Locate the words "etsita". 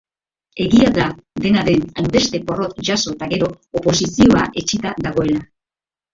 4.65-4.97